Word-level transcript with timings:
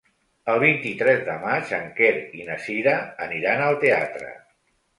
El 0.53 0.61
vint-i-tres 0.61 1.21
de 1.27 1.35
maig 1.43 1.75
en 1.79 1.85
Quer 2.01 2.11
i 2.41 2.47
na 2.49 2.57
Cira 2.65 2.97
aniran 3.29 3.65
al 3.69 3.81
teatre. 3.87 4.35